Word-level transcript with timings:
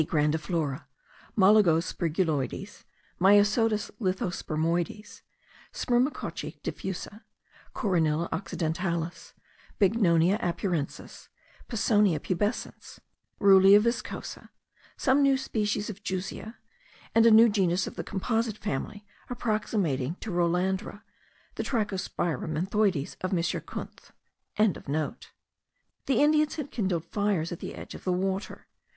grandiflora, 0.07 0.87
Mollugo 1.37 1.79
sperguloides, 1.79 2.85
Myosotis 3.19 3.91
lithospermoides, 4.01 5.21
Spermacocce 5.71 6.59
diffusa, 6.63 7.21
Coronilla 7.75 8.27
occidentalis, 8.31 9.33
Bignonia 9.79 10.39
apurensis, 10.41 11.27
Pisonia 11.69 12.19
pubescens, 12.19 12.97
Ruellia 13.39 13.79
viscosa, 13.79 14.49
some 14.97 15.21
new 15.21 15.37
species 15.37 15.87
of 15.87 16.01
Jussieua, 16.01 16.55
and 17.13 17.27
a 17.27 17.29
new 17.29 17.47
genus 17.47 17.85
of 17.85 17.95
the 17.95 18.03
composite 18.03 18.57
family, 18.57 19.05
approximating 19.29 20.15
to 20.15 20.31
Rolandra, 20.31 21.03
the 21.53 21.63
Trichospira 21.63 22.49
menthoides 22.49 23.17
of 23.21 23.33
M. 23.33 23.39
Kunth.) 23.67 25.27
The 26.07 26.23
Indians 26.23 26.55
had 26.55 26.71
kindled 26.71 27.05
fires 27.05 27.51
at 27.51 27.59
the 27.59 27.75
edge 27.75 27.93
of 27.93 28.03
the 28.03 28.11
water. 28.11 28.65